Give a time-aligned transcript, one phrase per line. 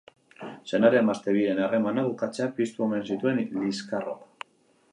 [0.69, 4.49] Senar-emazte biren harremana bukatzeak piztu omen zituen liskarrok.